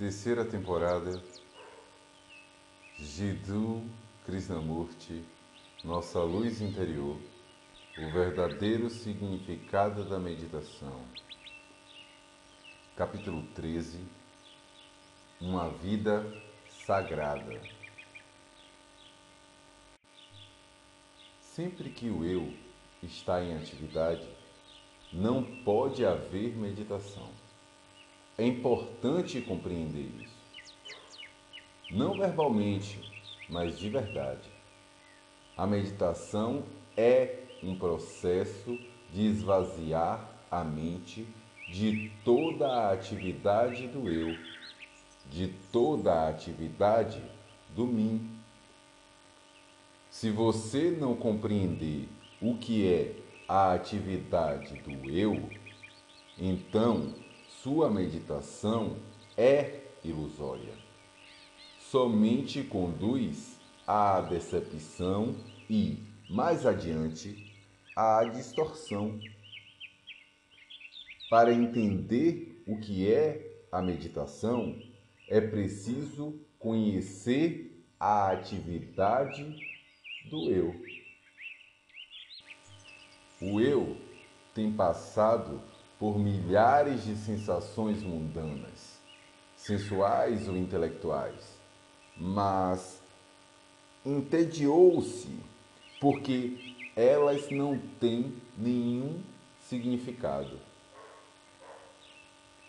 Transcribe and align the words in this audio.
Terceira 0.00 0.46
temporada, 0.46 1.22
Jiddu 2.98 3.84
Krishnamurti, 4.24 5.22
Nossa 5.84 6.20
Luz 6.20 6.62
Interior, 6.62 7.18
o 7.98 8.10
verdadeiro 8.10 8.88
significado 8.88 10.02
da 10.08 10.18
meditação. 10.18 11.04
Capítulo 12.96 13.42
13 13.54 14.02
Uma 15.38 15.68
vida 15.68 16.26
sagrada. 16.66 17.60
Sempre 21.42 21.90
que 21.90 22.08
o 22.08 22.24
eu 22.24 22.54
está 23.02 23.44
em 23.44 23.54
atividade, 23.54 24.26
não 25.12 25.44
pode 25.62 26.06
haver 26.06 26.56
meditação. 26.56 27.39
É 28.40 28.46
importante 28.46 29.38
compreender 29.42 30.10
isso. 30.18 30.96
Não 31.90 32.16
verbalmente, 32.16 32.98
mas 33.50 33.78
de 33.78 33.90
verdade. 33.90 34.48
A 35.54 35.66
meditação 35.66 36.64
é 36.96 37.40
um 37.62 37.78
processo 37.78 38.78
de 39.12 39.26
esvaziar 39.26 40.26
a 40.50 40.64
mente 40.64 41.28
de 41.70 42.10
toda 42.24 42.66
a 42.66 42.92
atividade 42.94 43.86
do 43.88 44.08
eu, 44.10 44.34
de 45.28 45.48
toda 45.70 46.10
a 46.10 46.30
atividade 46.30 47.22
do 47.76 47.86
mim. 47.86 48.38
Se 50.08 50.30
você 50.30 50.90
não 50.90 51.14
compreender 51.14 52.08
o 52.40 52.56
que 52.56 52.90
é 52.90 53.16
a 53.46 53.74
atividade 53.74 54.76
do 54.76 55.10
eu, 55.10 55.46
então 56.38 57.14
sua 57.62 57.90
meditação 57.90 58.96
é 59.36 59.82
ilusória. 60.02 60.72
Somente 61.78 62.62
conduz 62.62 63.60
à 63.86 64.22
decepção 64.22 65.36
e, 65.68 65.98
mais 66.30 66.64
adiante, 66.64 67.52
à 67.94 68.24
distorção. 68.24 69.20
Para 71.28 71.52
entender 71.52 72.62
o 72.66 72.80
que 72.80 73.12
é 73.12 73.66
a 73.70 73.82
meditação, 73.82 74.80
é 75.28 75.40
preciso 75.40 76.40
conhecer 76.58 77.84
a 77.98 78.30
atividade 78.30 79.44
do 80.30 80.50
eu. 80.50 80.74
O 83.42 83.60
eu 83.60 83.98
tem 84.54 84.72
passado 84.72 85.69
por 86.00 86.18
milhares 86.18 87.04
de 87.04 87.14
sensações 87.14 88.02
mundanas, 88.02 88.98
sensuais 89.54 90.48
ou 90.48 90.56
intelectuais, 90.56 91.58
mas 92.16 93.02
entediou-se 94.04 95.28
porque 96.00 96.74
elas 96.96 97.50
não 97.50 97.78
têm 98.00 98.34
nenhum 98.56 99.20
significado. 99.68 100.58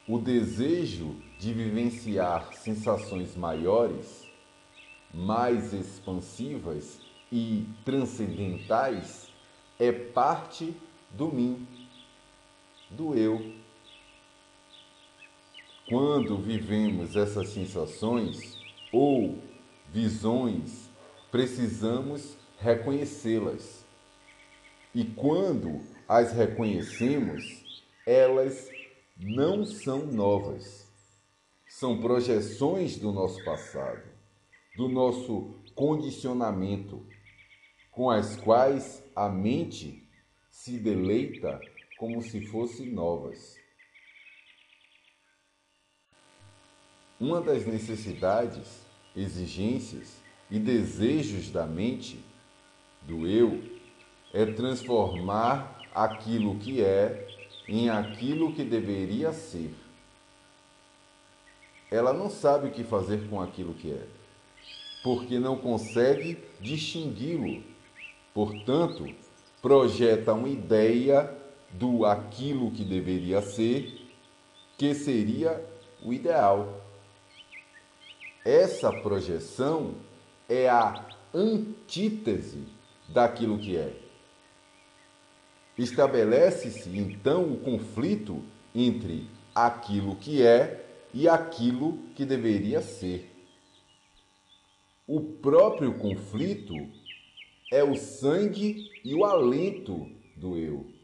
O 0.05 0.19
desejo 0.19 1.15
de 1.39 1.53
vivenciar 1.53 2.53
sensações 2.53 3.37
maiores, 3.37 4.27
mais 5.13 5.71
expansivas 5.71 6.99
e 7.31 7.65
transcendentais 7.85 9.29
é 9.79 9.89
parte 9.93 10.75
do 11.11 11.31
mim 11.31 11.65
do 12.92 13.16
eu. 13.16 13.53
Quando 15.88 16.38
vivemos 16.38 17.16
essas 17.16 17.50
sensações 17.50 18.58
ou 18.92 19.39
visões, 19.89 20.89
precisamos 21.31 22.38
reconhecê-las. 22.59 23.86
E 24.93 25.04
quando 25.04 25.82
as 26.08 26.33
reconhecemos, 26.33 27.83
elas 28.05 28.70
não 29.17 29.65
são 29.65 30.05
novas. 30.05 30.89
São 31.67 31.99
projeções 32.02 32.98
do 32.98 33.11
nosso 33.11 33.44
passado, 33.44 34.04
do 34.76 34.89
nosso 34.89 35.55
condicionamento, 35.73 37.05
com 37.92 38.10
as 38.10 38.36
quais 38.36 39.04
a 39.15 39.30
mente 39.30 40.08
se 40.49 40.77
deleita 40.77 41.60
como 42.02 42.20
se 42.20 42.44
fossem 42.48 42.92
novas. 42.92 43.56
Uma 47.20 47.39
das 47.39 47.64
necessidades, 47.64 48.84
exigências 49.16 50.20
e 50.50 50.58
desejos 50.58 51.52
da 51.52 51.67
mente, 51.67 52.20
do 53.04 53.28
eu, 53.28 53.62
é 54.34 54.48
transformar 54.48 55.80
aquilo 55.94 56.58
que 56.58 56.82
é 56.82 57.28
em 57.67 57.92
aquilo 57.92 58.52
que 58.52 58.64
deveria 58.64 59.32
ser. 59.32 59.72
Ela 61.92 62.12
não 62.12 62.32
sabe 62.32 62.70
o 62.70 62.72
que 62.72 62.83
fazer 62.83 63.30
com 63.30 63.39
aquilo 63.39 63.76
que 63.76 63.92
é, 63.92 64.08
porque 65.04 65.38
não 65.38 65.56
consegue 65.56 66.39
distingui-lo. 66.60 67.64
Portanto, 68.33 69.06
projeta 69.62 70.33
uma 70.33 70.50
ideia 70.50 71.39
do 71.73 72.05
aquilo 72.05 72.71
que 72.71 72.83
deveria 72.83 73.42
ser, 73.42 74.08
que 74.77 74.93
seria 74.93 75.64
o 76.04 76.14
ideal. 76.14 76.82
Essa 78.43 78.92
projeção 78.92 79.95
é 80.49 80.67
a 80.67 81.05
antítese 81.33 82.65
daquilo 83.08 83.59
que 83.59 83.77
é. 83.77 83.95
Estabelece-se 85.77 86.89
então 86.98 87.54
o 87.54 87.58
conflito 87.58 88.43
entre 88.73 89.27
aquilo 89.53 90.15
que 90.15 90.42
é 90.42 90.86
e 91.14 91.27
aquilo 91.27 91.98
que 92.15 92.26
deveria 92.26 92.82
ser. 92.82 93.30
O 95.08 95.20
próprio 95.20 95.93
conflito 95.98 96.73
é 97.71 97.83
o 97.83 97.95
sangue 97.95 98.89
e 99.03 99.14
o 99.14 99.26
alento 99.26 100.09
do 100.36 100.58
eu. 100.58 101.01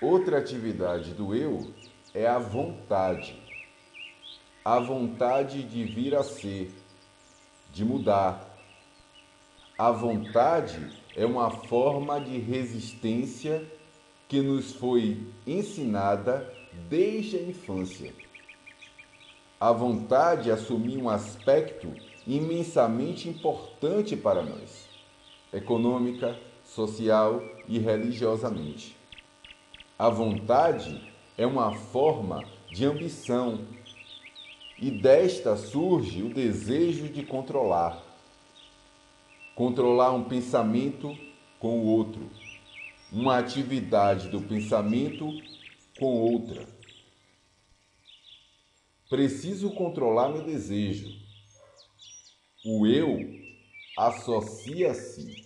Outra 0.00 0.36
atividade 0.36 1.14
do 1.14 1.34
eu 1.34 1.72
é 2.12 2.26
a 2.26 2.38
vontade. 2.38 3.34
A 4.62 4.78
vontade 4.78 5.62
de 5.62 5.84
vir 5.84 6.14
a 6.14 6.22
ser, 6.22 6.70
de 7.72 7.82
mudar. 7.82 8.46
A 9.78 9.90
vontade 9.90 10.92
é 11.16 11.24
uma 11.24 11.50
forma 11.50 12.20
de 12.20 12.36
resistência 12.36 13.66
que 14.28 14.42
nos 14.42 14.74
foi 14.74 15.26
ensinada 15.46 16.52
desde 16.90 17.38
a 17.38 17.42
infância. 17.42 18.12
A 19.58 19.72
vontade 19.72 20.50
assumiu 20.50 21.00
um 21.00 21.08
aspecto 21.08 21.90
imensamente 22.26 23.30
importante 23.30 24.14
para 24.14 24.42
nós, 24.42 24.88
econômica, 25.52 26.38
social 26.64 27.42
e 27.66 27.78
religiosamente. 27.78 28.95
A 29.98 30.10
vontade 30.10 31.10
é 31.38 31.46
uma 31.46 31.74
forma 31.74 32.44
de 32.70 32.84
ambição 32.84 33.66
e 34.78 34.90
desta 34.90 35.56
surge 35.56 36.22
o 36.22 36.34
desejo 36.34 37.08
de 37.08 37.24
controlar. 37.24 38.04
Controlar 39.54 40.12
um 40.12 40.24
pensamento 40.24 41.16
com 41.58 41.78
o 41.78 41.86
outro, 41.86 42.30
uma 43.10 43.38
atividade 43.38 44.28
do 44.28 44.42
pensamento 44.42 45.30
com 45.98 46.12
outra. 46.12 46.68
Preciso 49.08 49.70
controlar 49.70 50.28
meu 50.28 50.42
desejo. 50.42 51.08
O 52.66 52.86
eu 52.86 53.18
associa-se 53.96 55.42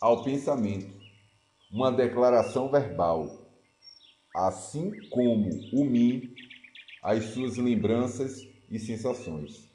ao 0.00 0.24
pensamento, 0.24 0.90
uma 1.70 1.92
declaração 1.92 2.70
verbal 2.70 3.43
assim 4.34 4.90
como 5.10 5.48
o 5.72 5.84
mim, 5.84 6.34
as 7.00 7.26
suas 7.26 7.56
lembranças 7.56 8.40
e 8.68 8.80
sensações. 8.80 9.70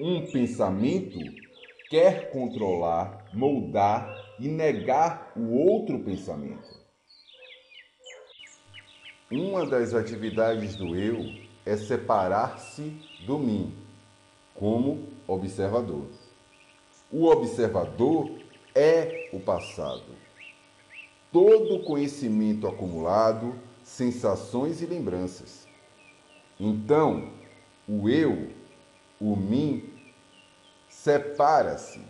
Um 0.00 0.30
pensamento 0.30 1.18
quer 1.90 2.30
controlar, 2.30 3.28
moldar 3.34 4.14
e 4.38 4.46
negar 4.46 5.32
o 5.36 5.56
outro 5.56 5.98
pensamento. 6.04 6.78
Uma 9.28 9.66
das 9.66 9.92
atividades 9.92 10.76
do 10.76 10.94
eu 10.94 11.18
é 11.66 11.76
separar-se 11.76 12.96
do 13.26 13.38
mim, 13.38 13.74
como 14.54 15.08
observador. 15.26 16.06
O 17.10 17.26
observador 17.26 18.30
é 18.74 19.30
o 19.32 19.40
passado 19.40 20.17
Todo 21.32 21.82
conhecimento 21.84 22.66
acumulado 22.66 23.54
sensações 23.82 24.82
e 24.82 24.86
lembranças. 24.86 25.66
Então, 26.58 27.30
o 27.88 28.08
eu, 28.08 28.50
o 29.20 29.34
mim, 29.34 29.84
separa-se 30.88 32.00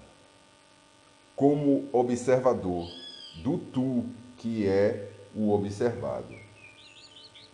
como 1.37 1.88
observador 1.93 2.88
do 3.43 3.59
tu, 3.59 4.05
que 4.37 4.67
é 4.67 5.12
o 5.35 5.53
observado. 5.53 6.35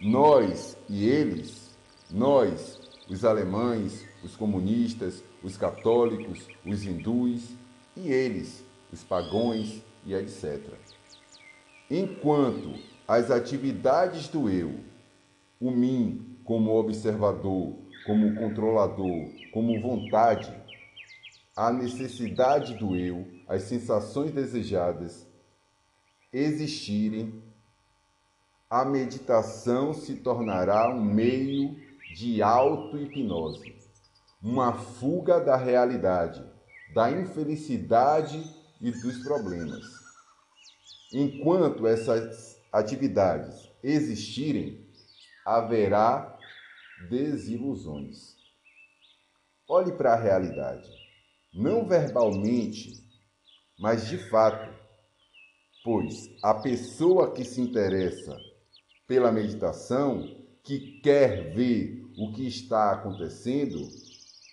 Nós 0.01 0.77
e 0.89 1.07
eles, 1.07 1.71
nós, 2.11 2.81
os 3.09 3.25
alemães, 3.25 4.07
os 4.23 4.35
comunistas, 4.37 5.23
os 5.43 5.57
católicos, 5.57 6.49
os 6.65 6.85
hindus 6.85 7.51
e 7.97 8.11
eles, 8.11 8.65
os 8.91 9.05
pagões 9.05 9.83
e 10.07 10.15
etc. 10.15 10.63
Enquanto 11.91 12.79
as 13.07 13.31
atividades 13.31 14.29
do 14.29 14.49
eu, 14.49 14.81
o 15.61 15.71
mim 15.71 16.39
como 16.43 16.75
observador, 16.79 17.77
como 18.07 18.35
controlador, 18.37 19.29
como 19.53 19.81
vontade, 19.83 20.51
a 21.55 21.71
necessidade 21.71 22.75
do 22.75 22.97
eu, 22.97 23.27
as 23.47 23.65
sensações 23.65 24.33
desejadas 24.33 25.27
existirem, 26.33 27.43
a 28.69 28.85
meditação 28.85 29.93
se 29.93 30.17
tornará 30.17 30.89
um 30.89 31.05
meio 31.05 31.77
de 32.15 32.43
auto-hipnose, 32.43 33.77
uma 34.43 34.73
fuga 34.73 35.39
da 35.39 35.57
realidade, 35.57 36.43
da 36.95 37.11
infelicidade 37.11 38.43
e 38.81 38.91
dos 38.91 39.19
problemas. 39.23 40.04
Enquanto 41.17 41.87
essas 41.87 42.61
atividades 42.73 43.71
existirem, 43.85 44.85
haverá 45.47 46.37
desilusões. 47.09 48.35
Olhe 49.69 49.93
para 49.93 50.15
a 50.15 50.21
realidade, 50.21 50.91
não 51.55 51.87
verbalmente, 51.87 52.95
mas 53.79 54.09
de 54.09 54.19
fato, 54.29 54.77
pois 55.85 56.29
a 56.43 56.53
pessoa 56.53 57.33
que 57.33 57.45
se 57.45 57.61
interessa 57.61 58.37
pela 59.07 59.31
meditação, 59.31 60.21
que 60.65 61.01
quer 61.01 61.55
ver 61.55 62.03
o 62.19 62.33
que 62.33 62.45
está 62.45 62.91
acontecendo, 62.91 63.89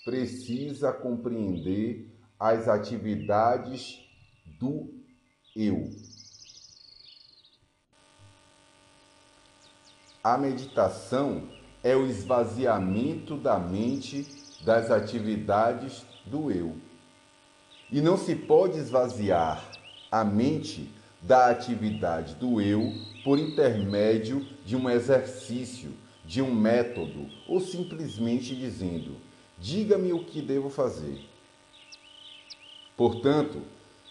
precisa 0.05 0.93
compreender 0.93 2.07
as 2.39 2.67
atividades 2.67 3.97
do 4.59 4.93
eu. 5.55 6.10
A 10.23 10.37
meditação 10.37 11.49
é 11.83 11.95
o 11.95 12.05
esvaziamento 12.05 13.35
da 13.35 13.57
mente 13.57 14.27
das 14.63 14.91
atividades 14.91 16.05
do 16.25 16.51
eu. 16.51 16.75
E 17.91 17.99
não 18.01 18.15
se 18.15 18.35
pode 18.35 18.77
esvaziar 18.77 19.67
a 20.11 20.23
mente 20.23 20.89
da 21.21 21.49
atividade 21.49 22.35
do 22.35 22.61
eu 22.61 22.93
por 23.23 23.39
intermédio 23.39 24.45
de 24.63 24.75
um 24.75 24.87
exercício, 24.87 25.91
de 26.23 26.39
um 26.39 26.53
método, 26.53 27.27
ou 27.47 27.59
simplesmente 27.59 28.55
dizendo: 28.55 29.17
diga-me 29.57 30.13
o 30.13 30.23
que 30.23 30.39
devo 30.39 30.69
fazer. 30.69 31.19
Portanto, 32.95 33.63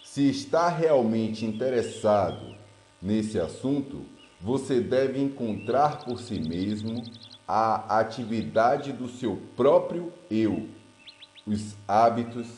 se 0.02 0.28
está 0.28 0.68
realmente 0.68 1.44
interessado 1.44 2.56
nesse 3.00 3.38
assunto, 3.38 4.04
você 4.40 4.80
deve 4.80 5.20
encontrar 5.20 6.02
por 6.04 6.18
si 6.18 6.40
mesmo 6.40 7.02
a 7.46 7.98
atividade 7.98 8.92
do 8.92 9.06
seu 9.06 9.36
próprio 9.54 10.12
eu, 10.30 10.68
os 11.46 11.76
hábitos, 11.86 12.48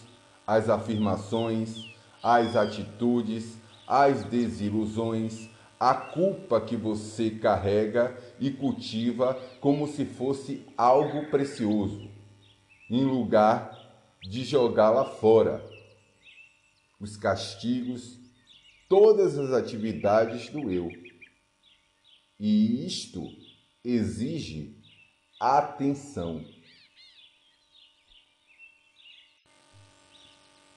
as 0.47 0.69
afirmações, 0.69 1.93
as 2.23 2.55
atitudes, 2.55 3.57
as 3.87 4.23
desilusões, 4.25 5.51
a 5.81 5.93
culpa 5.93 6.61
que 6.61 6.77
você 6.77 7.31
carrega 7.31 8.17
e 8.39 8.51
cultiva 8.51 9.35
como 9.61 9.89
se 9.89 10.05
fosse 10.05 10.65
algo 10.77 11.31
precioso, 11.31 12.09
em 12.89 13.05
lugar 13.05 13.77
de 14.23 14.45
jogá-la 14.45 15.05
fora. 15.05 15.65
Os 17.01 17.17
castigos, 17.17 18.17
todas 18.89 19.37
as 19.37 19.51
atividades 19.53 20.49
do 20.49 20.71
eu 20.71 21.02
e 22.45 22.85
isto 22.85 23.33
exige 23.85 24.77
atenção. 25.39 26.45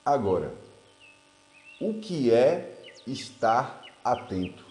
Agora, 0.05 0.53
o 1.81 1.99
que 1.99 2.31
é 2.31 2.83
estar 3.07 3.83
atento? 4.03 4.63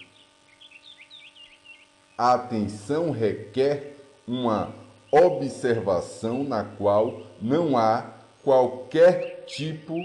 A 2.17 2.35
atenção 2.35 3.11
requer 3.11 3.97
uma 4.25 4.73
observação 5.11 6.45
na 6.45 6.63
qual 6.63 7.27
não 7.43 7.77
há 7.77 8.03
qualquer 8.45 9.47
tipo 9.47 9.97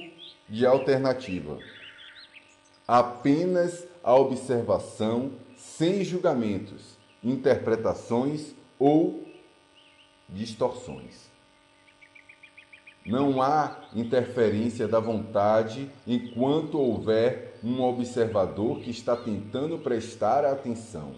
de 0.50 0.66
alternativa. 0.66 1.60
Apenas 2.88 3.88
a 4.04 4.16
observação 4.16 5.48
sem 5.60 6.06
julgamentos, 6.06 6.98
interpretações 7.22 8.56
ou 8.80 9.26
distorções. 10.30 11.30
Não 13.06 13.42
há 13.42 13.90
interferência 13.94 14.88
da 14.88 15.00
vontade 15.00 15.90
enquanto 16.08 16.80
houver 16.80 17.60
um 17.62 17.82
observador 17.82 18.80
que 18.80 18.90
está 18.90 19.18
tentando 19.18 19.78
prestar 19.80 20.46
atenção. 20.46 21.16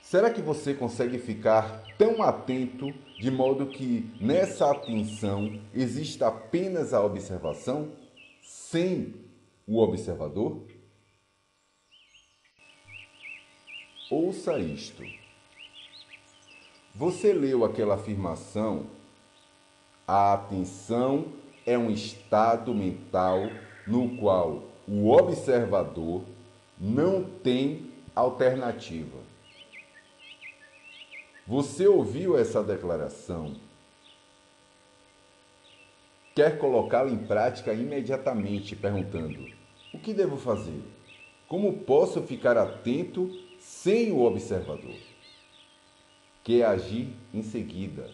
Será 0.00 0.30
que 0.30 0.40
você 0.40 0.72
consegue 0.72 1.18
ficar 1.18 1.82
tão 1.98 2.22
atento 2.22 2.90
de 3.20 3.30
modo 3.30 3.66
que 3.66 4.10
nessa 4.18 4.70
atenção 4.70 5.60
exista 5.74 6.28
apenas 6.28 6.94
a 6.94 7.04
observação, 7.04 7.92
sem 8.40 9.14
o 9.66 9.82
observador? 9.82 10.62
Ouça 14.10 14.58
isto. 14.58 15.04
Você 16.94 17.34
leu 17.34 17.62
aquela 17.62 17.96
afirmação? 17.96 18.86
A 20.06 20.32
atenção 20.32 21.26
é 21.66 21.76
um 21.76 21.90
estado 21.90 22.74
mental 22.74 23.50
no 23.86 24.16
qual 24.16 24.62
o 24.86 25.10
observador 25.10 26.22
não 26.80 27.22
tem 27.22 27.92
alternativa. 28.14 29.18
Você 31.46 31.86
ouviu 31.86 32.38
essa 32.38 32.62
declaração? 32.62 33.56
Quer 36.34 36.58
colocá-la 36.58 37.10
em 37.10 37.26
prática 37.26 37.74
imediatamente, 37.74 38.74
perguntando: 38.74 39.46
o 39.92 39.98
que 39.98 40.14
devo 40.14 40.38
fazer? 40.38 40.82
Como 41.46 41.80
posso 41.80 42.22
ficar 42.22 42.56
atento 42.56 43.47
sem 43.68 44.10
o 44.10 44.22
observador, 44.22 44.96
que 46.42 46.62
é 46.62 46.64
agir 46.64 47.14
em 47.34 47.42
seguida. 47.42 48.10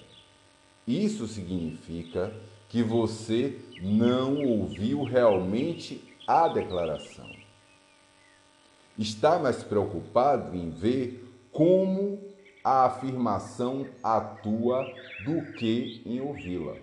Isso 0.85 1.29
significa 1.29 2.35
que 2.69 2.83
você 2.83 3.61
não 3.81 4.45
ouviu 4.45 5.05
realmente 5.05 6.03
a 6.27 6.49
declaração. 6.49 7.31
Está 8.99 9.39
mais 9.39 9.63
preocupado 9.63 10.57
em 10.57 10.71
ver 10.71 11.25
como 11.53 12.21
a 12.65 12.87
afirmação 12.87 13.87
atua 14.03 14.85
do 15.25 15.53
que 15.53 16.03
em 16.05 16.21
ouvi-la. 16.21 16.75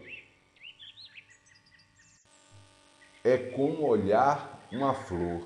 É 3.22 3.38
como 3.38 3.86
olhar 3.86 4.66
uma 4.72 4.94
flor 4.94 5.46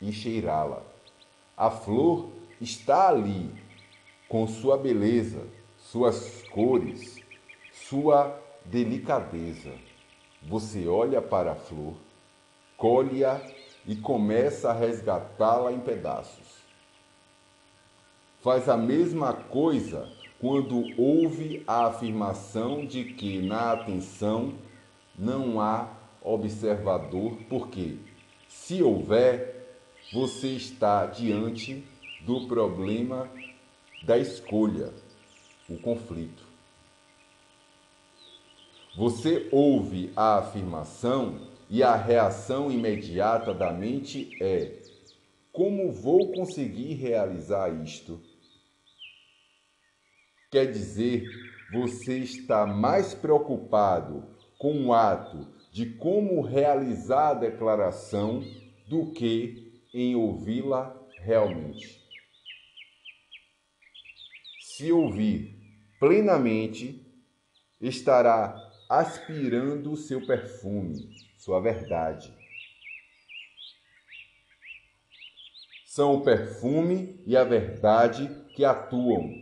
e 0.00 0.12
cheirá-la. 0.12 0.82
A 1.56 1.70
flor 1.70 2.35
está 2.60 3.08
ali 3.08 3.50
com 4.28 4.46
sua 4.46 4.76
beleza, 4.76 5.46
suas 5.78 6.42
cores, 6.50 7.16
sua 7.72 8.38
delicadeza. 8.64 9.72
Você 10.42 10.86
olha 10.86 11.20
para 11.22 11.52
a 11.52 11.56
flor, 11.56 11.94
colhe-a 12.76 13.40
e 13.86 13.96
começa 13.96 14.70
a 14.70 14.74
resgatá-la 14.74 15.72
em 15.72 15.80
pedaços. 15.80 16.56
Faz 18.42 18.68
a 18.68 18.76
mesma 18.76 19.32
coisa 19.32 20.10
quando 20.40 20.82
ouve 21.00 21.62
a 21.66 21.86
afirmação 21.86 22.84
de 22.84 23.04
que 23.04 23.40
na 23.40 23.72
atenção 23.72 24.54
não 25.18 25.60
há 25.60 25.88
observador, 26.22 27.38
porque 27.48 27.96
se 28.48 28.82
houver, 28.82 29.78
você 30.12 30.48
está 30.48 31.06
diante 31.06 31.84
do 32.20 32.46
problema 32.46 33.30
da 34.04 34.16
escolha, 34.18 34.92
o 35.68 35.76
conflito. 35.78 36.44
Você 38.96 39.48
ouve 39.52 40.10
a 40.16 40.38
afirmação 40.38 41.48
e 41.68 41.82
a 41.82 41.94
reação 41.94 42.70
imediata 42.70 43.52
da 43.52 43.72
mente 43.72 44.30
é: 44.40 44.72
como 45.52 45.92
vou 45.92 46.32
conseguir 46.32 46.94
realizar 46.94 47.68
isto? 47.82 48.20
Quer 50.50 50.70
dizer, 50.70 51.24
você 51.72 52.18
está 52.18 52.64
mais 52.64 53.12
preocupado 53.12 54.24
com 54.58 54.86
o 54.86 54.94
ato 54.94 55.46
de 55.72 55.86
como 55.86 56.40
realizar 56.40 57.30
a 57.30 57.34
declaração 57.34 58.42
do 58.88 59.12
que 59.12 59.82
em 59.92 60.14
ouvi-la 60.14 60.96
realmente. 61.18 62.05
Se 64.76 64.92
ouvir 64.92 65.56
plenamente, 65.98 67.02
estará 67.80 68.54
aspirando 68.90 69.90
o 69.90 69.96
seu 69.96 70.26
perfume, 70.26 71.16
sua 71.38 71.62
verdade. 71.62 72.30
São 75.86 76.16
o 76.16 76.22
perfume 76.22 77.22
e 77.26 77.34
a 77.38 77.42
verdade 77.42 78.28
que 78.54 78.66
atuam, 78.66 79.40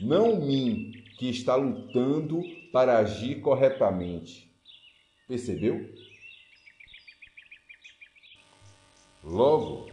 não 0.00 0.36
mim 0.38 0.92
que 1.16 1.30
está 1.30 1.54
lutando 1.56 2.42
para 2.70 2.98
agir 2.98 3.40
corretamente. 3.40 4.54
Percebeu? 5.26 5.88
Logo, 9.22 9.90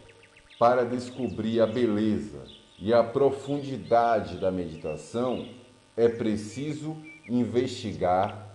para 0.58 0.84
descobrir 0.84 1.62
a 1.62 1.66
beleza 1.66 2.61
e 2.84 2.92
a 2.92 3.04
profundidade 3.04 4.38
da 4.38 4.50
meditação, 4.50 5.48
é 5.96 6.08
preciso 6.08 6.96
investigar 7.28 8.52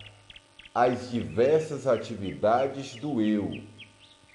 as 0.75 1.09
diversas 1.09 1.87
atividades 1.87 2.95
do 2.95 3.21
eu, 3.21 3.49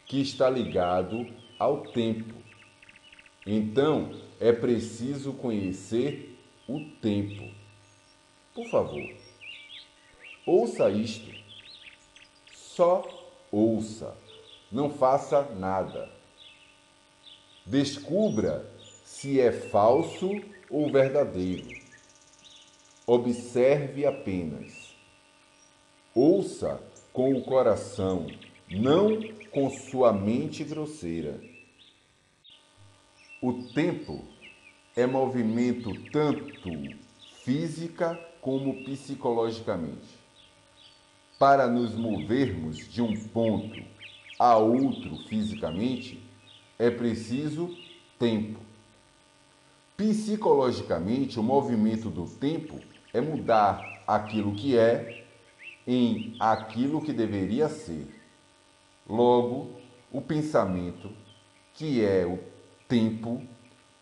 que 0.07 0.19
está 0.23 0.49
ligado 0.49 1.27
ao 1.59 1.83
tempo. 1.83 2.35
Então, 3.47 4.19
é 4.41 4.51
preciso 4.51 5.35
conhecer 5.35 6.39
o 6.67 6.81
tempo. 7.03 7.55
Por 8.55 8.67
favor, 8.71 9.15
ouça 10.47 10.89
isto. 10.89 11.31
Só 12.51 13.07
ouça. 13.51 14.17
Não 14.71 14.89
faça 14.89 15.43
nada. 15.55 16.09
Descubra 17.67 18.72
se 19.13 19.39
é 19.39 19.53
falso 19.53 20.43
ou 20.71 20.91
verdadeiro. 20.91 21.69
Observe 23.07 24.07
apenas. 24.07 24.97
Ouça 26.15 26.83
com 27.13 27.35
o 27.35 27.45
coração, 27.45 28.27
não 28.71 29.21
com 29.51 29.69
sua 29.69 30.15
mente 30.15 30.65
grosseira. 30.65 31.39
O 33.41 33.53
tempo 33.75 34.25
é 34.97 35.07
movimento 35.07 35.93
tanto 36.11 36.71
física 37.45 38.19
como 38.41 38.83
psicologicamente. 38.83 40.19
Para 41.39 41.69
nos 41.69 41.95
movermos 41.95 42.89
de 42.89 43.03
um 43.03 43.15
ponto 43.29 43.85
a 44.39 44.57
outro 44.57 45.19
fisicamente, 45.29 46.19
é 46.79 46.91
preciso 46.91 47.77
tempo. 48.19 48.72
Psicologicamente, 49.97 51.39
o 51.39 51.43
movimento 51.43 52.09
do 52.09 52.27
tempo 52.27 52.79
é 53.13 53.21
mudar 53.21 54.03
aquilo 54.07 54.55
que 54.55 54.77
é 54.77 55.25
em 55.87 56.37
aquilo 56.41 57.01
que 57.01 57.13
deveria 57.13 57.69
ser. 57.69 58.07
Logo, 59.09 59.71
o 60.11 60.21
pensamento, 60.21 61.11
que 61.75 62.05
é 62.05 62.25
o 62.27 62.39
tempo, 62.89 63.43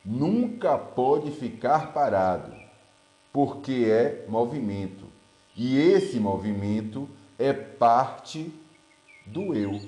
nunca 0.04 0.76
pode 0.78 1.30
ficar 1.30 1.92
parado, 1.92 2.52
porque 3.32 3.87
é 3.88 4.25
movimento. 4.28 5.06
E 5.56 5.78
esse 5.78 6.18
movimento 6.18 7.09
é 7.38 7.52
parte 7.52 8.52
do 9.26 9.54
eu. 9.54 9.80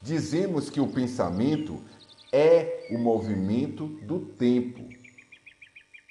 Dizemos 0.00 0.70
que 0.70 0.80
o 0.80 0.86
pensamento 0.86 1.82
é 2.32 2.88
o 2.90 2.98
movimento 2.98 3.86
do 3.86 4.20
tempo, 4.20 4.88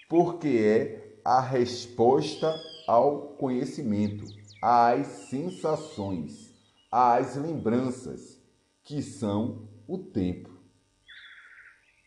porque 0.10 0.48
é 0.48 1.20
a 1.24 1.42
resposta 1.42 2.56
ao 2.88 3.30
conhecimento, 3.38 4.26
às 4.62 5.08
sensações, 5.30 6.54
às 6.92 7.36
lembranças, 7.36 8.42
que 8.84 9.02
são 9.02 9.68
o 9.88 9.98
tempo. 9.98 10.50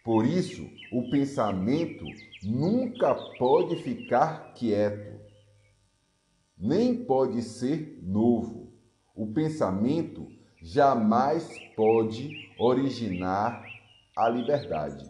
Por 0.05 0.25
isso, 0.25 0.67
o 0.93 1.11
pensamento 1.11 2.05
nunca 2.43 3.15
pode 3.39 3.77
ficar 3.83 4.55
quieto, 4.55 5.21
nem 6.57 7.05
pode 7.05 7.43
ser 7.43 7.99
novo. 8.03 8.73
O 9.15 9.33
pensamento 9.33 10.27
jamais 10.63 11.49
pode 11.77 12.31
originar 12.59 13.68
a 14.19 14.29
liberdade. 14.29 15.09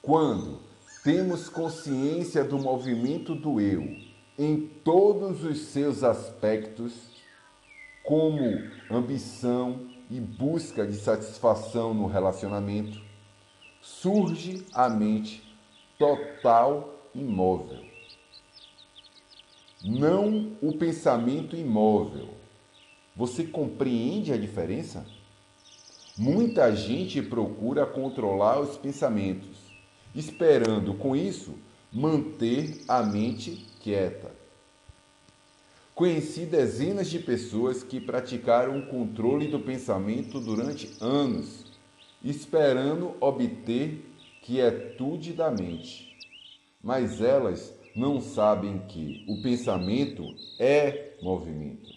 Quando 0.00 0.60
temos 1.02 1.48
consciência 1.48 2.42
do 2.42 2.58
movimento 2.58 3.34
do 3.34 3.60
eu 3.60 3.82
em 4.38 4.66
todos 4.82 5.44
os 5.44 5.66
seus 5.66 6.02
aspectos, 6.02 6.92
como 8.02 8.42
ambição 8.90 9.88
e 10.10 10.20
busca 10.20 10.86
de 10.86 10.96
satisfação 10.96 11.94
no 11.94 12.06
relacionamento, 12.06 13.00
surge 13.80 14.66
a 14.72 14.88
mente 14.88 15.42
total 15.98 16.98
imóvel 17.14 17.94
não 19.84 20.56
o 20.62 20.72
pensamento 20.78 21.54
imóvel. 21.54 22.33
Você 23.16 23.44
compreende 23.44 24.32
a 24.32 24.36
diferença? 24.36 25.06
Muita 26.18 26.74
gente 26.74 27.22
procura 27.22 27.86
controlar 27.86 28.60
os 28.60 28.76
pensamentos, 28.76 29.56
esperando 30.14 30.94
com 30.94 31.14
isso 31.14 31.54
manter 31.92 32.82
a 32.88 33.02
mente 33.04 33.64
quieta. 33.80 34.32
Conheci 35.94 36.44
dezenas 36.44 37.08
de 37.08 37.20
pessoas 37.20 37.84
que 37.84 38.00
praticaram 38.00 38.80
o 38.80 38.86
controle 38.86 39.46
do 39.46 39.60
pensamento 39.60 40.40
durante 40.40 40.90
anos, 41.00 41.66
esperando 42.22 43.14
obter 43.20 44.04
quietude 44.42 45.32
da 45.32 45.52
mente. 45.52 46.16
Mas 46.82 47.20
elas 47.20 47.72
não 47.94 48.20
sabem 48.20 48.78
que 48.88 49.24
o 49.28 49.40
pensamento 49.40 50.34
é 50.58 51.12
movimento. 51.22 51.93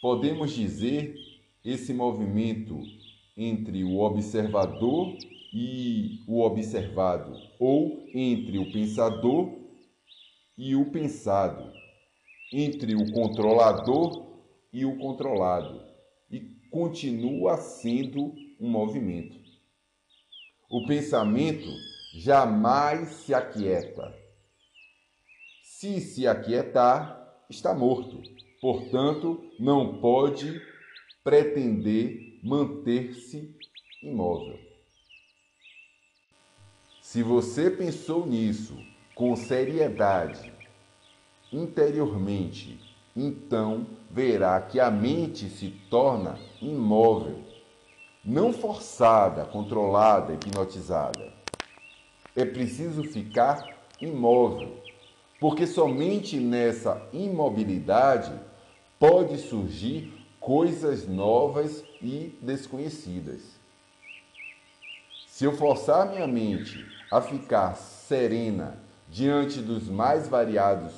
Podemos 0.00 0.52
dizer 0.52 1.14
esse 1.64 1.94
movimento 1.94 2.80
entre 3.36 3.82
o 3.82 3.98
observador 3.98 5.16
e 5.52 6.22
o 6.28 6.40
observado, 6.40 7.34
ou 7.58 8.06
entre 8.14 8.58
o 8.58 8.70
pensador 8.70 9.56
e 10.56 10.76
o 10.76 10.90
pensado, 10.90 11.72
entre 12.52 12.94
o 12.94 13.10
controlador 13.12 14.42
e 14.70 14.84
o 14.84 14.98
controlado, 14.98 15.82
e 16.30 16.40
continua 16.70 17.56
sendo 17.56 18.34
um 18.60 18.68
movimento. 18.68 19.38
O 20.70 20.86
pensamento 20.86 21.68
jamais 22.14 23.08
se 23.08 23.32
aquieta. 23.32 24.14
Se 25.62 26.00
se 26.00 26.26
aquietar, 26.26 27.44
está 27.48 27.74
morto. 27.74 28.35
Portanto, 28.60 29.42
não 29.58 29.98
pode 29.98 30.60
pretender 31.22 32.38
manter-se 32.42 33.54
imóvel. 34.02 34.58
Se 37.02 37.22
você 37.22 37.70
pensou 37.70 38.26
nisso 38.26 38.76
com 39.14 39.34
seriedade, 39.36 40.52
interiormente, 41.52 42.78
então 43.14 43.86
verá 44.10 44.60
que 44.60 44.80
a 44.80 44.90
mente 44.90 45.48
se 45.48 45.70
torna 45.88 46.38
imóvel, 46.60 47.42
não 48.24 48.52
forçada, 48.52 49.44
controlada, 49.44 50.34
hipnotizada 50.34 51.36
é 52.36 52.44
preciso 52.44 53.02
ficar 53.02 53.66
imóvel, 53.98 54.76
porque 55.40 55.66
somente 55.66 56.38
nessa 56.38 57.08
imobilidade 57.10 58.30
pode 58.98 59.38
surgir 59.38 60.12
coisas 60.40 61.06
novas 61.06 61.84
e 62.00 62.36
desconhecidas. 62.40 63.42
Se 65.26 65.44
eu 65.44 65.52
forçar 65.52 66.08
minha 66.08 66.26
mente 66.26 66.84
a 67.10 67.20
ficar 67.20 67.74
serena 67.74 68.78
diante 69.08 69.60
dos 69.60 69.88
mais 69.88 70.28
variados 70.28 70.94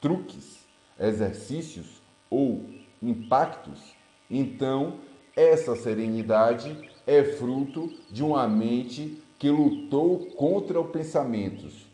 truques, 0.00 0.66
exercícios 0.98 2.00
ou 2.28 2.64
impactos, 3.02 3.96
então 4.30 5.00
essa 5.34 5.74
serenidade 5.74 6.88
é 7.06 7.24
fruto 7.24 7.92
de 8.10 8.22
uma 8.22 8.46
mente 8.46 9.20
que 9.38 9.50
lutou 9.50 10.26
contra 10.36 10.80
os 10.80 10.90
pensamentos, 10.90 11.86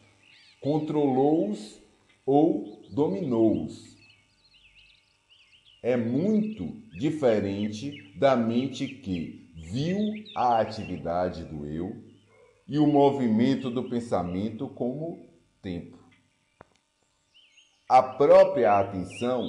controlou-os 0.60 1.80
ou 2.26 2.82
dominou-os. 2.90 3.95
É 5.86 5.96
muito 5.96 6.66
diferente 6.98 8.12
da 8.18 8.34
mente 8.34 8.88
que 8.88 9.52
viu 9.54 9.96
a 10.34 10.58
atividade 10.58 11.44
do 11.44 11.64
eu 11.64 12.02
e 12.66 12.76
o 12.76 12.88
movimento 12.88 13.70
do 13.70 13.88
pensamento 13.88 14.66
como 14.66 15.30
tempo. 15.62 15.96
A 17.88 18.02
própria 18.02 18.80
atenção 18.80 19.46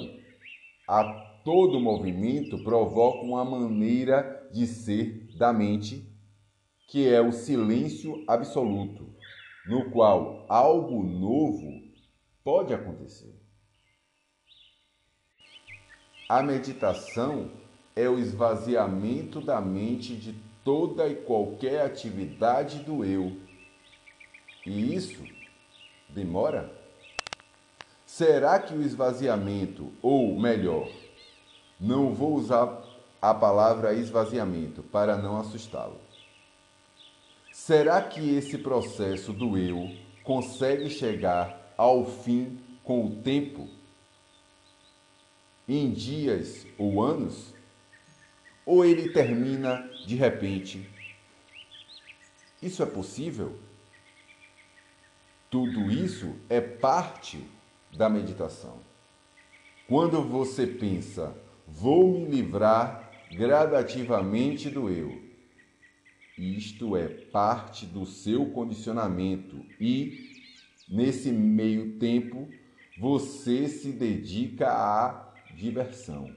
a 0.86 1.02
todo 1.44 1.80
movimento 1.80 2.62
provoca 2.62 3.26
uma 3.26 3.44
maneira 3.44 4.48
de 4.52 4.64
ser 4.64 5.36
da 5.36 5.52
mente, 5.52 6.08
que 6.86 7.08
é 7.08 7.20
o 7.20 7.32
silêncio 7.32 8.14
absoluto, 8.28 9.12
no 9.66 9.90
qual 9.90 10.46
algo 10.48 11.02
novo 11.02 11.68
pode 12.44 12.72
acontecer. 12.72 13.47
A 16.28 16.42
meditação 16.42 17.50
é 17.96 18.08
o 18.08 18.18
esvaziamento 18.18 19.40
da 19.40 19.60
mente 19.60 20.14
de 20.14 20.34
toda 20.62 21.08
e 21.08 21.14
qualquer 21.14 21.80
atividade 21.80 22.80
do 22.80 23.04
eu. 23.04 23.36
E 24.66 24.94
isso 24.94 25.24
demora? 26.08 26.70
Será 28.04 28.58
que 28.58 28.74
o 28.74 28.82
esvaziamento, 28.82 29.92
ou 30.02 30.38
melhor, 30.38 30.88
não 31.80 32.12
vou 32.12 32.34
usar 32.34 32.82
a 33.20 33.34
palavra 33.34 33.92
esvaziamento 33.92 34.82
para 34.82 35.16
não 35.16 35.38
assustá-lo. 35.38 36.00
Será 37.52 38.00
que 38.00 38.36
esse 38.36 38.58
processo 38.58 39.32
do 39.32 39.58
eu 39.58 39.90
consegue 40.22 40.88
chegar 40.88 41.74
ao 41.76 42.04
fim 42.06 42.58
com 42.84 43.06
o 43.06 43.16
tempo? 43.16 43.68
Em 45.68 45.92
dias 45.92 46.66
ou 46.78 47.02
anos? 47.02 47.54
ou 48.68 48.84
ele 48.84 49.08
termina 49.08 49.90
de 50.06 50.14
repente. 50.14 50.86
Isso 52.60 52.82
é 52.82 52.86
possível? 52.86 53.58
Tudo 55.48 55.90
isso 55.90 56.34
é 56.50 56.60
parte 56.60 57.42
da 57.96 58.10
meditação. 58.10 58.76
Quando 59.88 60.20
você 60.20 60.66
pensa, 60.66 61.34
vou 61.66 62.12
me 62.12 62.26
livrar 62.26 63.10
gradativamente 63.32 64.68
do 64.68 64.90
eu, 64.90 65.18
isto 66.36 66.94
é 66.94 67.08
parte 67.08 67.86
do 67.86 68.04
seu 68.04 68.50
condicionamento 68.50 69.64
e, 69.80 70.28
nesse 70.86 71.32
meio 71.32 71.98
tempo, 71.98 72.46
você 72.98 73.66
se 73.66 73.92
dedica 73.92 74.68
à 74.68 75.27
diversão. 75.58 76.32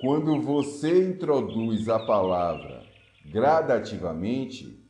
Quando 0.00 0.40
você 0.40 1.06
introduz 1.06 1.86
a 1.88 1.98
palavra 1.98 2.84
gradativamente, 3.26 4.82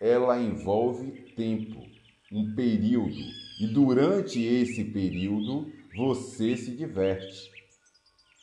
ela 0.00 0.40
envolve 0.40 1.10
tempo, 1.34 1.82
um 2.30 2.54
período, 2.54 3.18
e 3.60 3.66
durante 3.66 4.40
esse 4.42 4.84
período 4.84 5.72
você 5.96 6.56
se 6.56 6.76
diverte 6.76 7.50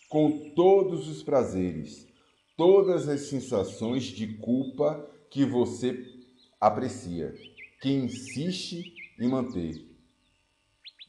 com 0.10 0.52
todos 0.56 1.08
os 1.08 1.21
prazeres, 1.21 2.08
todas 2.58 3.08
as 3.08 3.21
sensações 3.21 4.04
de 4.04 4.36
culpa 4.39 5.08
que 5.30 5.45
você 5.45 6.06
aprecia, 6.60 7.34
que 7.82 7.89
insiste 7.89 8.93
em 9.19 9.28
manter, 9.30 9.86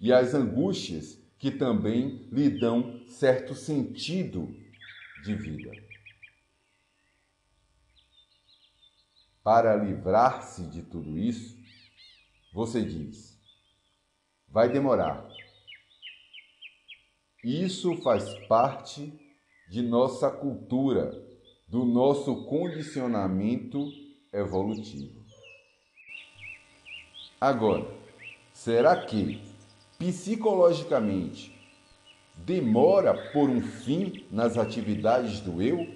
e 0.00 0.12
as 0.12 0.34
angústias 0.34 1.18
que 1.38 1.50
também 1.50 2.28
lhe 2.32 2.50
dão 2.50 3.06
certo 3.06 3.54
sentido 3.54 4.54
de 5.22 5.34
vida. 5.34 5.72
Para 9.42 9.76
livrar-se 9.76 10.66
de 10.66 10.82
tudo 10.82 11.16
isso, 11.16 11.56
você 12.52 12.84
diz: 12.84 13.38
vai 14.48 14.68
demorar. 14.68 15.26
Isso 17.42 17.96
faz 18.02 18.34
parte 18.46 19.12
de 19.70 19.80
nossa 19.80 20.30
cultura, 20.30 21.12
do 21.68 21.84
nosso 21.84 22.44
condicionamento 22.46 23.86
evolutivo. 24.32 25.24
Agora, 27.40 27.86
será 28.52 29.06
que 29.06 29.47
psicologicamente 29.98 31.58
demora 32.36 33.12
por 33.32 33.50
um 33.50 33.60
fim 33.60 34.24
nas 34.30 34.56
atividades 34.56 35.40
do 35.40 35.60
eu? 35.60 35.92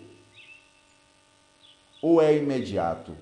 Ou 2.02 2.20
é 2.20 2.36
imediato, 2.36 3.16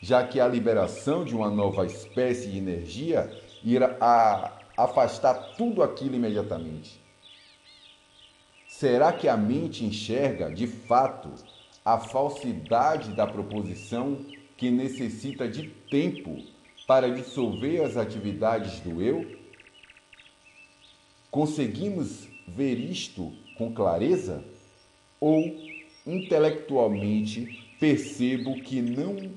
já 0.00 0.24
que 0.24 0.38
a 0.38 0.46
liberação 0.46 1.24
de 1.24 1.34
uma 1.34 1.50
nova 1.50 1.84
espécie 1.84 2.48
de 2.48 2.58
energia 2.58 3.28
irá 3.64 4.56
afastar 4.76 5.34
tudo 5.56 5.82
aquilo 5.82 6.14
imediatamente? 6.14 7.02
Será 8.68 9.12
que 9.12 9.26
a 9.26 9.36
mente 9.36 9.84
enxerga, 9.84 10.48
de 10.48 10.68
fato, 10.68 11.34
a 11.84 11.98
falsidade 11.98 13.12
da 13.14 13.26
proposição 13.26 14.24
que 14.56 14.70
necessita 14.70 15.48
de 15.48 15.68
tempo 15.90 16.40
para 16.86 17.10
dissolver 17.10 17.82
as 17.82 17.96
atividades 17.96 18.78
do 18.78 19.02
eu? 19.02 19.37
Conseguimos 21.30 22.26
ver 22.46 22.78
isto 22.78 23.32
com 23.56 23.72
clareza? 23.72 24.42
Ou 25.20 25.44
intelectualmente 26.06 27.66
percebo 27.78 28.60
que 28.62 28.80
não 28.80 29.30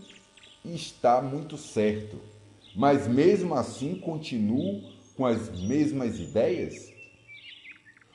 está 0.63 1.21
muito 1.21 1.57
certo, 1.57 2.17
mas 2.75 3.07
mesmo 3.07 3.53
assim 3.55 3.95
continuo 3.95 4.81
com 5.17 5.25
as 5.25 5.49
mesmas 5.61 6.17
ideias? 6.17 6.93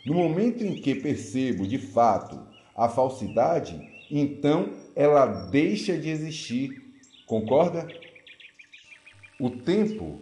No 0.06 0.14
momento 0.14 0.64
em 0.64 0.76
que 0.80 0.94
percebo 0.94 1.66
de 1.66 1.78
fato 1.78 2.40
a 2.74 2.88
falsidade, 2.88 3.78
então 4.10 4.72
ela 4.94 5.26
deixa 5.26 5.98
de 5.98 6.08
existir. 6.08 6.82
Concorda? 7.26 7.88
O 9.38 9.50
tempo 9.50 10.20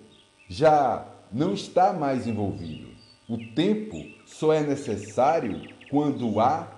já 0.49 1.07
não 1.31 1.55
está 1.55 1.93
mais 1.93 2.27
envolvido. 2.27 2.94
O 3.27 3.39
tempo 3.39 4.05
só 4.27 4.53
é 4.53 4.61
necessário 4.61 5.63
quando 5.89 6.39
há 6.41 6.71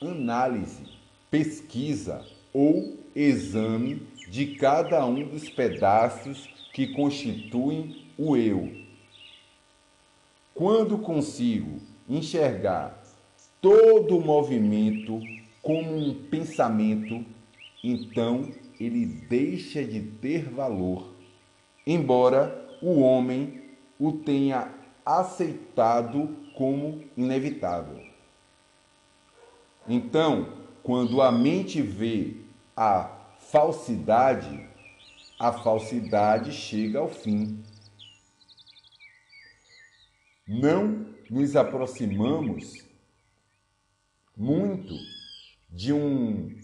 análise, 0.00 0.82
pesquisa 1.30 2.26
ou 2.52 2.98
exame 3.14 4.02
de 4.28 4.56
cada 4.56 5.06
um 5.06 5.28
dos 5.28 5.48
pedaços 5.48 6.48
que 6.72 6.88
constituem 6.88 8.04
o 8.18 8.36
eu. 8.36 8.72
Quando 10.52 10.98
consigo 10.98 11.80
enxergar 12.08 13.00
todo 13.60 14.18
o 14.18 14.24
movimento 14.24 15.20
como 15.62 15.96
um 15.96 16.14
pensamento, 16.14 17.24
então 17.84 18.50
ele 18.80 19.06
deixa 19.06 19.84
de 19.84 20.00
ter 20.00 20.48
valor, 20.48 21.14
embora 21.86 22.68
o 22.82 23.00
homem 23.00 23.60
o 23.98 24.12
tenha 24.12 24.79
aceitado 25.18 26.36
como 26.56 27.04
inevitável. 27.16 28.00
Então, 29.88 30.52
quando 30.82 31.20
a 31.20 31.32
mente 31.32 31.82
vê 31.82 32.36
a 32.76 33.10
falsidade, 33.38 34.68
a 35.38 35.52
falsidade 35.52 36.52
chega 36.52 36.98
ao 36.98 37.08
fim. 37.08 37.62
Não 40.46 41.06
nos 41.30 41.56
aproximamos 41.56 42.84
muito 44.36 44.94
de 45.68 45.92
um 45.92 46.56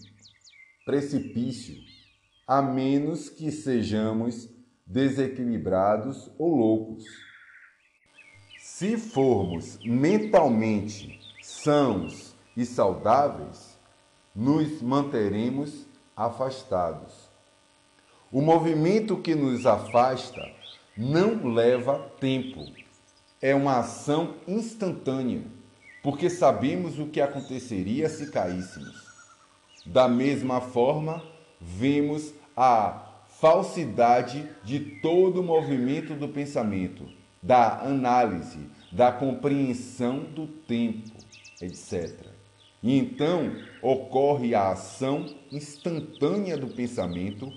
precipício, 0.85 1.75
a 2.47 2.61
menos 2.61 3.29
que 3.29 3.51
sejamos 3.51 4.49
desequilibrados 4.85 6.31
ou 6.37 6.55
loucos. 6.55 7.26
Se 8.77 8.95
formos 8.95 9.79
mentalmente 9.83 11.19
sãos 11.41 12.35
e 12.55 12.63
saudáveis, 12.63 13.75
nos 14.35 14.83
manteremos 14.83 15.87
afastados. 16.15 17.27
O 18.31 18.39
movimento 18.39 19.17
que 19.17 19.33
nos 19.33 19.65
afasta 19.65 20.39
não 20.95 21.51
leva 21.51 21.97
tempo. 22.19 22.63
É 23.41 23.55
uma 23.55 23.79
ação 23.79 24.35
instantânea, 24.47 25.41
porque 26.03 26.29
sabemos 26.29 26.99
o 26.99 27.07
que 27.07 27.19
aconteceria 27.19 28.07
se 28.07 28.29
caíssemos. 28.29 29.07
Da 29.87 30.07
mesma 30.07 30.61
forma, 30.61 31.23
vemos 31.59 32.31
a 32.55 33.23
falsidade 33.39 34.47
de 34.63 34.79
todo 35.01 35.41
o 35.41 35.43
movimento 35.43 36.13
do 36.13 36.27
pensamento, 36.27 37.16
da 37.41 37.81
análise, 37.81 38.69
da 38.91 39.11
compreensão 39.11 40.19
do 40.19 40.47
tempo, 40.47 41.11
etc. 41.61 42.27
E 42.81 42.97
então 42.97 43.55
ocorre 43.81 44.53
a 44.53 44.71
ação 44.71 45.25
instantânea 45.51 46.57
do 46.57 46.67
pensamento, 46.67 47.51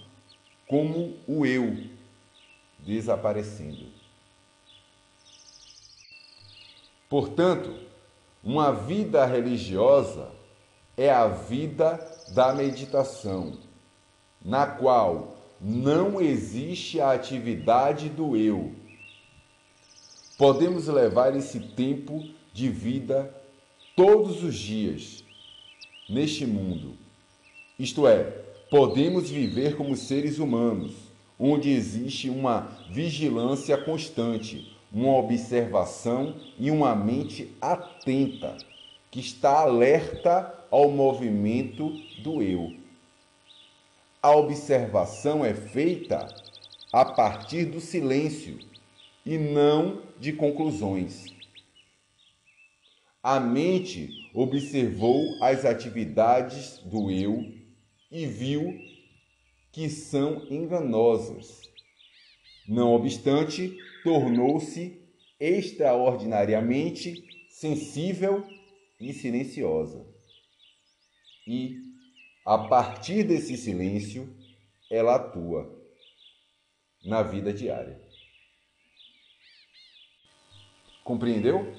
como 0.66 1.16
o 1.26 1.44
eu 1.44 1.76
desaparecendo. 2.78 3.86
Portanto, 7.08 7.74
uma 8.42 8.72
vida 8.72 9.26
religiosa 9.26 10.30
é 10.96 11.10
a 11.10 11.26
vida 11.26 11.98
da 12.32 12.54
meditação, 12.54 13.58
na 14.42 14.66
qual 14.66 15.36
não 15.60 16.20
existe 16.20 17.00
a 17.00 17.12
atividade 17.12 18.08
do 18.08 18.36
eu. 18.36 18.74
Podemos 20.40 20.86
levar 20.86 21.36
esse 21.36 21.60
tempo 21.60 22.24
de 22.50 22.70
vida 22.70 23.30
todos 23.94 24.42
os 24.42 24.54
dias 24.54 25.22
neste 26.08 26.46
mundo. 26.46 26.94
Isto 27.78 28.08
é, 28.08 28.22
podemos 28.70 29.28
viver 29.28 29.76
como 29.76 29.94
seres 29.94 30.38
humanos, 30.38 30.94
onde 31.38 31.68
existe 31.68 32.30
uma 32.30 32.74
vigilância 32.90 33.76
constante, 33.76 34.74
uma 34.90 35.14
observação 35.14 36.34
e 36.58 36.70
uma 36.70 36.96
mente 36.96 37.54
atenta, 37.60 38.56
que 39.10 39.20
está 39.20 39.60
alerta 39.60 40.54
ao 40.70 40.90
movimento 40.90 41.92
do 42.22 42.40
eu. 42.40 42.72
A 44.22 44.34
observação 44.34 45.44
é 45.44 45.52
feita 45.52 46.34
a 46.90 47.04
partir 47.04 47.66
do 47.66 47.78
silêncio 47.78 48.69
e 49.24 49.38
não 49.38 50.02
de 50.18 50.32
conclusões. 50.32 51.26
A 53.22 53.38
mente 53.38 54.30
observou 54.34 55.22
as 55.42 55.64
atividades 55.64 56.78
do 56.78 57.10
eu 57.10 57.44
e 58.10 58.26
viu 58.26 58.78
que 59.70 59.88
são 59.88 60.46
enganosas. 60.50 61.60
Não 62.66 62.94
obstante, 62.94 63.76
tornou-se 64.02 65.00
extraordinariamente 65.38 67.22
sensível 67.48 68.46
e 68.98 69.12
silenciosa. 69.12 70.06
E 71.46 71.78
a 72.44 72.56
partir 72.56 73.24
desse 73.24 73.56
silêncio, 73.56 74.34
ela 74.90 75.16
atua 75.16 75.78
na 77.04 77.22
vida 77.22 77.52
diária. 77.52 78.00
Compreendeu? 81.04 81.74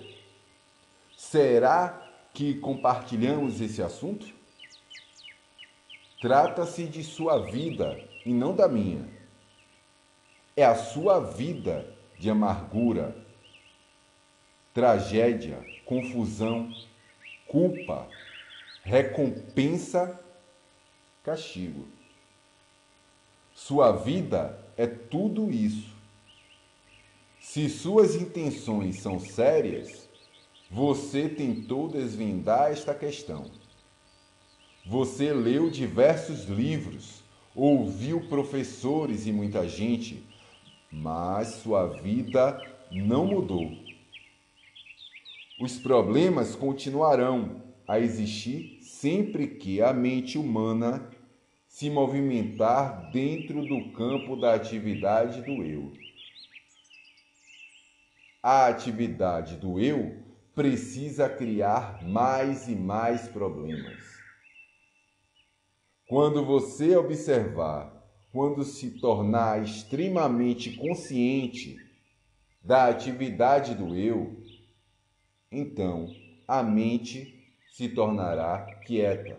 Será 1.15 2.01
que 2.33 2.55
compartilhamos 2.55 3.61
esse 3.61 3.81
assunto? 3.81 4.27
Trata-se 6.21 6.85
de 6.87 7.03
sua 7.03 7.39
vida 7.39 7.97
e 8.25 8.33
não 8.33 8.55
da 8.55 8.67
minha. 8.67 9.09
É 10.55 10.65
a 10.65 10.75
sua 10.75 11.19
vida 11.19 11.87
de 12.17 12.29
amargura, 12.29 13.15
tragédia, 14.73 15.57
confusão, 15.85 16.71
culpa, 17.47 18.07
recompensa 18.83 20.19
castigo. 21.23 21.87
Sua 23.53 23.91
vida 23.91 24.59
é 24.77 24.87
tudo 24.87 25.51
isso. 25.51 26.00
Se 27.53 27.67
suas 27.67 28.15
intenções 28.15 29.01
são 29.01 29.19
sérias, 29.19 30.07
você 30.69 31.27
tentou 31.27 31.89
desvendar 31.89 32.71
esta 32.71 32.93
questão. 32.93 33.51
Você 34.85 35.33
leu 35.33 35.69
diversos 35.69 36.45
livros, 36.45 37.21
ouviu 37.53 38.21
professores 38.29 39.27
e 39.27 39.33
muita 39.33 39.67
gente, 39.67 40.23
mas 40.89 41.55
sua 41.55 41.87
vida 41.87 42.57
não 42.89 43.25
mudou. 43.25 43.69
Os 45.59 45.77
problemas 45.77 46.55
continuarão 46.55 47.61
a 47.85 47.99
existir 47.99 48.79
sempre 48.81 49.45
que 49.45 49.81
a 49.81 49.91
mente 49.91 50.37
humana 50.37 51.05
se 51.67 51.89
movimentar 51.89 53.11
dentro 53.11 53.61
do 53.65 53.91
campo 53.91 54.37
da 54.37 54.53
atividade 54.53 55.41
do 55.41 55.65
eu. 55.65 55.91
A 58.43 58.67
atividade 58.67 59.55
do 59.57 59.79
eu 59.79 60.17
precisa 60.55 61.29
criar 61.29 62.03
mais 62.03 62.67
e 62.67 62.75
mais 62.75 63.27
problemas. 63.27 64.03
Quando 66.07 66.43
você 66.45 66.97
observar, 66.97 68.01
quando 68.31 68.63
se 68.63 68.99
tornar 68.99 69.63
extremamente 69.63 70.75
consciente 70.75 71.77
da 72.63 72.87
atividade 72.87 73.75
do 73.75 73.95
eu, 73.95 74.43
então 75.51 76.07
a 76.47 76.63
mente 76.63 77.55
se 77.71 77.89
tornará 77.89 78.81
quieta, 78.85 79.37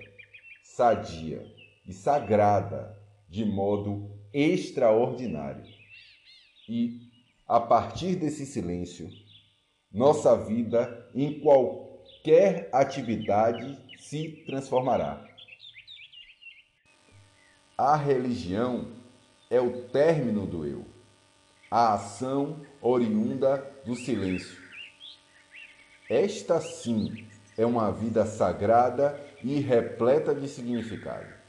sadia 0.62 1.44
e 1.86 1.92
sagrada 1.92 2.98
de 3.28 3.44
modo 3.44 4.10
extraordinário. 4.32 5.64
E, 6.68 7.11
a 7.52 7.60
partir 7.60 8.16
desse 8.16 8.46
silêncio, 8.46 9.10
nossa 9.92 10.34
vida 10.34 11.06
em 11.14 11.38
qualquer 11.40 12.70
atividade 12.72 13.78
se 13.98 14.42
transformará. 14.46 15.22
A 17.76 17.94
religião 17.94 18.92
é 19.50 19.60
o 19.60 19.82
término 19.88 20.46
do 20.46 20.64
eu, 20.64 20.86
a 21.70 21.92
ação 21.92 22.64
oriunda 22.80 23.58
do 23.84 23.94
silêncio. 23.96 24.56
Esta 26.08 26.58
sim 26.58 27.28
é 27.58 27.66
uma 27.66 27.92
vida 27.92 28.24
sagrada 28.24 29.22
e 29.44 29.60
repleta 29.60 30.34
de 30.34 30.48
significado. 30.48 31.41